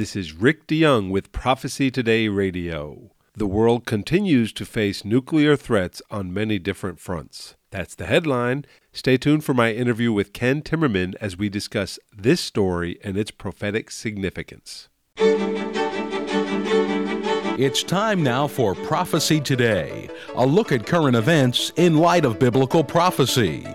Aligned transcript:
This 0.00 0.16
is 0.16 0.32
Rick 0.32 0.66
DeYoung 0.66 1.10
with 1.10 1.30
Prophecy 1.30 1.90
Today 1.90 2.26
Radio. 2.28 3.10
The 3.36 3.46
world 3.46 3.84
continues 3.84 4.50
to 4.54 4.64
face 4.64 5.04
nuclear 5.04 5.56
threats 5.56 6.00
on 6.10 6.32
many 6.32 6.58
different 6.58 6.98
fronts. 6.98 7.54
That's 7.70 7.94
the 7.94 8.06
headline. 8.06 8.64
Stay 8.94 9.18
tuned 9.18 9.44
for 9.44 9.52
my 9.52 9.74
interview 9.74 10.10
with 10.10 10.32
Ken 10.32 10.62
Timmerman 10.62 11.16
as 11.20 11.36
we 11.36 11.50
discuss 11.50 11.98
this 12.16 12.40
story 12.40 12.98
and 13.04 13.18
its 13.18 13.30
prophetic 13.30 13.90
significance. 13.90 14.88
It's 17.58 17.82
time 17.82 18.22
now 18.22 18.46
for 18.46 18.74
Prophecy 18.74 19.38
Today, 19.38 20.08
a 20.34 20.46
look 20.46 20.72
at 20.72 20.86
current 20.86 21.14
events 21.14 21.72
in 21.76 21.98
light 21.98 22.24
of 22.24 22.38
biblical 22.38 22.82
prophecy. 22.82 23.66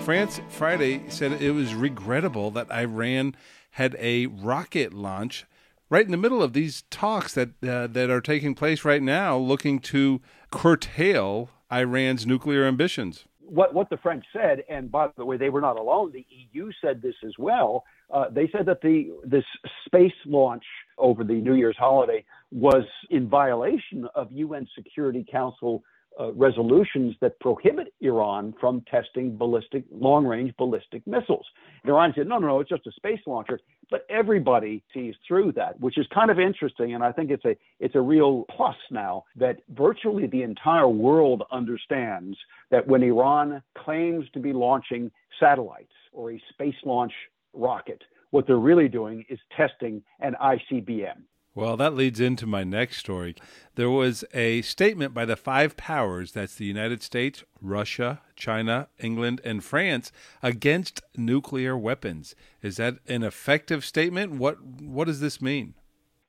France 0.00 0.40
Friday 0.48 1.02
said 1.08 1.32
it 1.42 1.50
was 1.50 1.74
regrettable 1.74 2.50
that 2.52 2.72
Iran 2.72 3.36
had 3.72 3.96
a 4.00 4.28
rocket 4.28 4.94
launch 4.94 5.44
right 5.90 6.04
in 6.04 6.10
the 6.10 6.16
middle 6.16 6.42
of 6.42 6.52
these 6.52 6.82
talks 6.90 7.34
that 7.34 7.50
uh, 7.62 7.86
that 7.86 8.10
are 8.10 8.20
taking 8.20 8.54
place 8.54 8.84
right 8.84 9.02
now, 9.02 9.36
looking 9.36 9.78
to 9.80 10.20
curtail 10.50 11.50
Iran's 11.72 12.26
nuclear 12.26 12.64
ambitions. 12.64 13.24
What 13.40 13.74
what 13.74 13.90
the 13.90 13.96
French 13.96 14.24
said, 14.32 14.64
and 14.68 14.90
by 14.90 15.08
the 15.16 15.24
way, 15.24 15.36
they 15.36 15.48
were 15.48 15.60
not 15.60 15.78
alone. 15.78 16.12
The 16.12 16.26
EU 16.28 16.70
said 16.82 17.00
this 17.00 17.14
as 17.24 17.32
well. 17.38 17.84
Uh, 18.12 18.26
they 18.30 18.48
said 18.52 18.66
that 18.66 18.80
the 18.82 19.10
this 19.24 19.44
space 19.86 20.12
launch 20.26 20.64
over 20.98 21.24
the 21.24 21.34
New 21.34 21.54
Year's 21.54 21.76
holiday 21.78 22.24
was 22.50 22.84
in 23.10 23.28
violation 23.28 24.06
of 24.14 24.32
UN 24.32 24.66
Security 24.74 25.24
Council 25.30 25.82
uh, 26.18 26.32
resolutions 26.32 27.14
that 27.20 27.38
prohibit 27.40 27.92
Iran 28.00 28.54
from 28.60 28.82
testing 28.90 29.36
ballistic, 29.36 29.84
long 29.90 30.26
range 30.26 30.52
ballistic 30.56 31.06
missiles. 31.06 31.46
And 31.82 31.90
Iran 31.90 32.12
said, 32.16 32.26
no, 32.26 32.38
no, 32.38 32.48
no, 32.48 32.60
it's 32.60 32.70
just 32.70 32.86
a 32.86 32.92
space 32.92 33.20
launcher. 33.26 33.60
But 33.90 34.04
everybody 34.10 34.82
sees 34.92 35.14
through 35.26 35.52
that, 35.52 35.78
which 35.80 35.96
is 35.96 36.06
kind 36.12 36.30
of 36.30 36.38
interesting. 36.38 36.94
And 36.94 37.04
I 37.04 37.12
think 37.12 37.30
it's 37.30 37.44
a, 37.44 37.56
it's 37.80 37.94
a 37.94 38.00
real 38.00 38.44
plus 38.54 38.76
now 38.90 39.24
that 39.36 39.58
virtually 39.70 40.26
the 40.26 40.42
entire 40.42 40.88
world 40.88 41.44
understands 41.52 42.36
that 42.70 42.86
when 42.86 43.02
Iran 43.02 43.62
claims 43.76 44.26
to 44.34 44.40
be 44.40 44.52
launching 44.52 45.10
satellites 45.40 45.92
or 46.12 46.32
a 46.32 46.42
space 46.52 46.74
launch 46.84 47.12
rocket, 47.54 48.02
what 48.30 48.46
they're 48.46 48.56
really 48.56 48.88
doing 48.88 49.24
is 49.28 49.38
testing 49.56 50.02
an 50.20 50.34
ICBM. 50.42 51.22
Well, 51.58 51.76
that 51.78 51.94
leads 51.94 52.20
into 52.20 52.46
my 52.46 52.62
next 52.62 52.98
story. 52.98 53.34
There 53.74 53.90
was 53.90 54.24
a 54.32 54.62
statement 54.62 55.12
by 55.12 55.24
the 55.24 55.34
five 55.34 55.76
powers 55.76 56.30
that's 56.30 56.54
the 56.54 56.64
United 56.64 57.02
States, 57.02 57.42
Russia, 57.60 58.20
China, 58.36 58.86
England, 59.00 59.40
and 59.42 59.64
France 59.64 60.12
against 60.40 61.02
nuclear 61.16 61.76
weapons. 61.76 62.36
Is 62.62 62.76
that 62.76 62.98
an 63.08 63.24
effective 63.24 63.84
statement? 63.84 64.34
What 64.34 64.62
what 64.62 65.08
does 65.08 65.18
this 65.18 65.42
mean? 65.42 65.74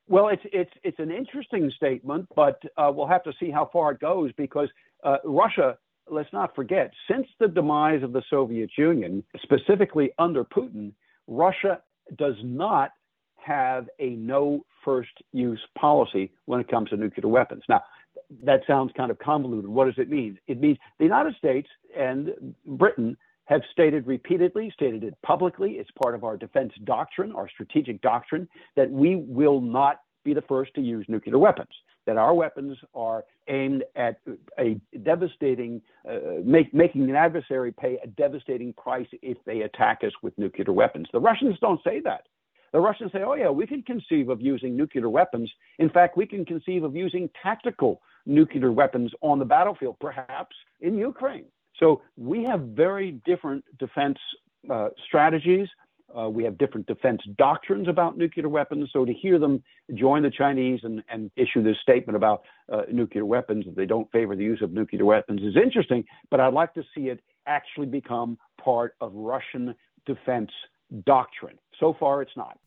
Well, 0.08 0.30
it's 0.30 0.42
it's 0.46 0.74
it's 0.82 0.98
an 0.98 1.12
interesting 1.12 1.72
statement, 1.78 2.28
but 2.36 2.60
uh, 2.76 2.92
we'll 2.92 3.06
have 3.06 3.22
to 3.26 3.34
see 3.40 3.52
how 3.52 3.70
far 3.72 3.92
it 3.92 4.00
goes 4.00 4.32
because 4.36 4.70
uh, 5.04 5.18
Russia. 5.24 5.78
Let's 6.12 6.34
not 6.34 6.56
forget, 6.56 6.90
since 7.08 7.28
the 7.40 7.48
demise 7.48 8.02
of 8.02 8.14
the 8.14 8.24
Soviet 8.32 8.72
Union, 8.80 9.24
specifically 9.44 10.10
under 10.18 10.44
Putin, 10.44 10.94
Russia 11.28 11.84
does 12.18 12.34
not 12.44 12.94
have 13.50 13.90
a 14.00 14.12
no 14.12 14.64
first 14.86 15.10
use 15.34 15.60
policy 15.78 16.32
when 16.46 16.60
it 16.60 16.68
comes 16.68 16.90
to 16.90 16.98
nuclear 16.98 17.28
weapons. 17.28 17.64
Now, 17.68 17.82
that 18.44 18.62
sounds 18.68 18.92
kind 18.96 19.10
of 19.10 19.18
convoluted. 19.18 19.70
What 19.70 19.86
does 19.86 19.98
it 19.98 20.10
mean? 20.10 20.38
It 20.48 20.62
means 20.62 20.78
the 21.00 21.06
United 21.06 21.36
States 21.36 21.68
and 21.98 22.54
Britain 22.66 23.18
have 23.46 23.62
stated 23.72 24.06
repeatedly, 24.06 24.72
stated 24.72 25.04
it 25.04 25.16
publicly, 25.24 25.72
it's 25.74 25.90
part 26.02 26.14
of 26.14 26.24
our 26.24 26.38
defense 26.38 26.72
doctrine, 26.84 27.32
our 27.32 27.50
strategic 27.50 28.00
doctrine, 28.02 28.48
that 28.76 28.90
we 28.92 29.16
will 29.16 29.60
not 29.60 30.02
be 30.24 30.36
the 30.36 30.44
first 30.44 30.72
to 30.76 30.82
use 30.82 31.04
nuclear 31.10 31.40
weapons, 31.40 31.74
that 32.06 32.18
our 32.18 32.36
weapons 32.36 32.78
are 32.94 33.24
aimed 33.48 33.84
at 33.96 34.20
a 34.60 34.80
devastating, 35.02 35.82
uh, 36.08 36.42
make, 36.44 36.72
making 36.72 37.10
an 37.10 37.16
adversary 37.16 37.72
pay 37.72 37.98
a 38.04 38.08
devastating 38.08 38.72
price 38.74 39.08
if 39.24 39.38
they 39.46 39.62
attack 39.62 40.02
us 40.04 40.14
with 40.22 40.38
nuclear 40.38 40.72
weapons. 40.72 41.08
The 41.12 41.20
Russians 41.20 41.58
don't 41.60 41.82
say 41.84 42.02
that. 42.02 42.28
The 42.74 42.80
Russians 42.80 43.12
say, 43.12 43.24
oh, 43.24 43.36
yeah, 43.36 43.50
we 43.50 43.66
can 43.66 43.82
conceive 43.84 44.30
of 44.30 44.42
using 44.42 44.76
nuclear 44.76 45.10
weapons. 45.10 45.52
In 45.80 45.90
fact, 45.90 46.18
we 46.18 46.26
can 46.26 46.46
conceive 46.46 46.84
of 46.84 46.96
using 46.96 47.30
tactical 47.42 48.02
nuclear 48.26 48.72
weapons 48.72 49.12
on 49.22 49.40
the 49.40 49.46
battlefield, 49.46 49.98
perhaps 50.00 50.56
in 50.82 50.98
Ukraine. 50.98 51.46
So 51.80 52.02
we 52.18 52.44
have 52.44 52.62
very 52.62 53.14
different 53.26 53.64
defense 53.80 54.18
uh, 54.70 54.90
strategies. 55.08 55.68
Uh, 56.18 56.28
we 56.28 56.44
have 56.44 56.58
different 56.58 56.88
defense 56.88 57.22
doctrines 57.38 57.88
about 57.88 58.18
nuclear 58.18 58.50
weapons. 58.50 58.90
So 58.92 59.06
to 59.06 59.14
hear 59.14 59.40
them 59.40 59.64
join 59.94 60.24
the 60.24 60.32
Chinese 60.32 60.82
and, 60.84 61.04
and 61.10 61.32
issue 61.36 61.64
this 61.64 61.78
statement 61.82 62.18
about 62.18 62.42
uh, 62.72 62.82
nuclear 62.92 63.26
weapons, 63.26 63.66
that 63.66 63.76
they 63.76 63.86
don't 63.86 64.12
favor 64.12 64.36
the 64.36 64.44
use 64.44 64.62
of 64.62 64.72
nuclear 64.72 65.06
weapons, 65.06 65.42
is 65.42 65.56
interesting. 65.56 66.04
But 66.32 66.40
I'd 66.40 66.54
like 66.54 66.74
to 66.74 66.84
see 66.96 67.10
it 67.10 67.22
actually 67.46 67.88
become 67.88 68.38
part 68.64 68.96
of 69.02 69.14
Russian 69.14 69.76
defense 70.06 70.52
doctrine. 71.06 71.58
So 71.80 71.94
far, 71.94 72.22
it's 72.22 72.36
not. 72.36 72.60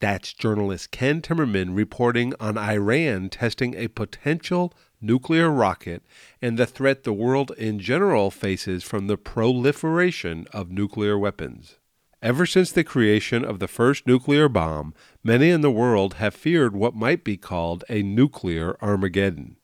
That's 0.00 0.32
journalist 0.32 0.90
Ken 0.90 1.20
Timmerman 1.20 1.76
reporting 1.76 2.32
on 2.40 2.56
Iran 2.56 3.28
testing 3.28 3.74
a 3.74 3.88
potential 3.88 4.72
nuclear 4.98 5.50
rocket 5.50 6.02
and 6.40 6.58
the 6.58 6.66
threat 6.66 7.04
the 7.04 7.12
world 7.12 7.52
in 7.58 7.78
general 7.78 8.30
faces 8.30 8.82
from 8.82 9.06
the 9.06 9.18
proliferation 9.18 10.46
of 10.54 10.70
nuclear 10.70 11.18
weapons. 11.18 11.78
Ever 12.22 12.46
since 12.46 12.72
the 12.72 12.84
creation 12.84 13.44
of 13.44 13.58
the 13.58 13.68
first 13.68 14.06
nuclear 14.06 14.48
bomb, 14.48 14.94
many 15.22 15.50
in 15.50 15.60
the 15.60 15.70
world 15.70 16.14
have 16.14 16.34
feared 16.34 16.74
what 16.74 16.94
might 16.94 17.24
be 17.24 17.36
called 17.36 17.84
a 17.88 18.02
nuclear 18.02 18.76
Armageddon. 18.82 19.56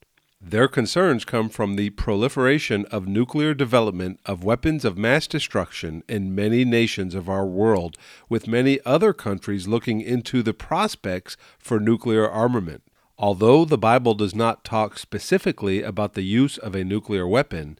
Their 0.49 0.69
concerns 0.69 1.25
come 1.25 1.49
from 1.49 1.75
the 1.75 1.91
proliferation 1.91 2.85
of 2.93 3.09
nuclear 3.09 3.53
development 3.53 4.21
of 4.25 4.45
weapons 4.45 4.85
of 4.85 4.97
mass 4.97 5.27
destruction 5.27 6.05
in 6.09 6.37
many 6.37 6.65
nations 6.65 7.17
of 7.17 7.29
our 7.29 7.45
world, 7.45 7.99
with 8.29 8.47
many 8.47 8.79
other 8.87 9.13
countries 9.13 9.67
looking 9.67 10.01
into 10.01 10.45
the 10.45 10.55
prospects 10.55 11.37
for 11.59 11.81
nuclear 11.81 12.31
armament. 12.31 12.85
Although 13.19 13.65
the 13.65 13.77
Bible 13.77 14.15
does 14.15 14.37
not 14.37 14.63
talk 14.63 14.99
specifically 14.99 15.83
about 15.83 16.15
the 16.15 16.23
use 16.23 16.59
of 16.59 16.77
a 16.77 16.85
nuclear 16.85 17.27
weapon, 17.27 17.77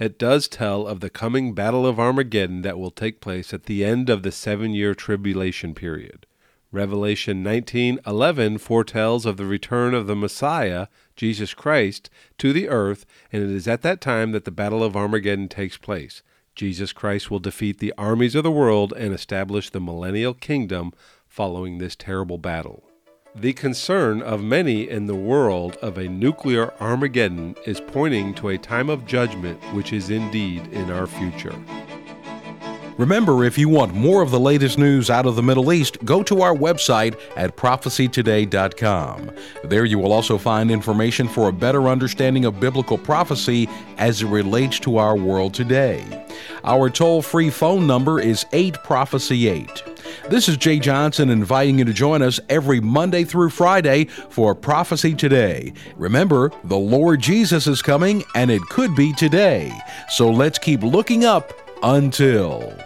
it 0.00 0.18
does 0.18 0.48
tell 0.48 0.88
of 0.88 0.98
the 0.98 1.10
coming 1.10 1.54
Battle 1.54 1.86
of 1.86 2.00
Armageddon 2.00 2.62
that 2.62 2.80
will 2.80 2.90
take 2.90 3.20
place 3.20 3.54
at 3.54 3.66
the 3.66 3.84
end 3.84 4.10
of 4.10 4.24
the 4.24 4.32
seven 4.32 4.72
year 4.74 4.92
tribulation 4.92 5.72
period. 5.72 6.26
Revelation 6.70 7.42
19:11 7.42 8.58
foretells 8.58 9.24
of 9.24 9.38
the 9.38 9.46
return 9.46 9.94
of 9.94 10.06
the 10.06 10.14
Messiah, 10.14 10.88
Jesus 11.16 11.54
Christ, 11.54 12.10
to 12.36 12.52
the 12.52 12.68
earth, 12.68 13.06
and 13.32 13.42
it 13.42 13.48
is 13.48 13.66
at 13.66 13.80
that 13.82 14.02
time 14.02 14.32
that 14.32 14.44
the 14.44 14.50
battle 14.50 14.84
of 14.84 14.94
Armageddon 14.94 15.48
takes 15.48 15.78
place. 15.78 16.22
Jesus 16.54 16.92
Christ 16.92 17.30
will 17.30 17.38
defeat 17.38 17.78
the 17.78 17.94
armies 17.96 18.34
of 18.34 18.42
the 18.42 18.50
world 18.50 18.92
and 18.98 19.14
establish 19.14 19.70
the 19.70 19.80
millennial 19.80 20.34
kingdom 20.34 20.92
following 21.26 21.78
this 21.78 21.96
terrible 21.96 22.36
battle. 22.36 22.84
The 23.34 23.54
concern 23.54 24.20
of 24.20 24.42
many 24.42 24.90
in 24.90 25.06
the 25.06 25.14
world 25.14 25.76
of 25.80 25.96
a 25.96 26.08
nuclear 26.08 26.74
Armageddon 26.80 27.54
is 27.64 27.80
pointing 27.80 28.34
to 28.34 28.48
a 28.48 28.58
time 28.58 28.90
of 28.90 29.06
judgment 29.06 29.58
which 29.72 29.94
is 29.94 30.10
indeed 30.10 30.66
in 30.72 30.90
our 30.90 31.06
future. 31.06 31.54
Remember, 32.98 33.44
if 33.44 33.56
you 33.56 33.68
want 33.68 33.94
more 33.94 34.22
of 34.22 34.32
the 34.32 34.40
latest 34.40 34.76
news 34.76 35.08
out 35.08 35.24
of 35.24 35.36
the 35.36 35.42
Middle 35.42 35.72
East, 35.72 36.04
go 36.04 36.24
to 36.24 36.42
our 36.42 36.52
website 36.52 37.16
at 37.36 37.56
prophecytoday.com. 37.56 39.30
There 39.62 39.84
you 39.84 40.00
will 40.00 40.12
also 40.12 40.36
find 40.36 40.68
information 40.68 41.28
for 41.28 41.48
a 41.48 41.52
better 41.52 41.86
understanding 41.86 42.44
of 42.44 42.58
biblical 42.58 42.98
prophecy 42.98 43.68
as 43.98 44.22
it 44.22 44.26
relates 44.26 44.80
to 44.80 44.96
our 44.96 45.16
world 45.16 45.54
today. 45.54 46.26
Our 46.64 46.90
toll 46.90 47.22
free 47.22 47.50
phone 47.50 47.86
number 47.86 48.20
is 48.20 48.44
8 48.52 48.82
Prophecy 48.82 49.46
8. 49.46 49.84
This 50.28 50.48
is 50.48 50.56
Jay 50.56 50.80
Johnson 50.80 51.30
inviting 51.30 51.78
you 51.78 51.84
to 51.84 51.92
join 51.92 52.20
us 52.20 52.40
every 52.48 52.80
Monday 52.80 53.22
through 53.22 53.50
Friday 53.50 54.06
for 54.06 54.56
Prophecy 54.56 55.14
Today. 55.14 55.72
Remember, 55.96 56.50
the 56.64 56.76
Lord 56.76 57.20
Jesus 57.20 57.68
is 57.68 57.80
coming 57.80 58.24
and 58.34 58.50
it 58.50 58.62
could 58.62 58.96
be 58.96 59.12
today. 59.12 59.72
So 60.08 60.30
let's 60.30 60.58
keep 60.58 60.82
looking 60.82 61.24
up 61.24 61.52
until. 61.82 62.76